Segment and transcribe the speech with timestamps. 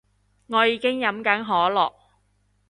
[0.47, 1.93] 我已經飲緊可樂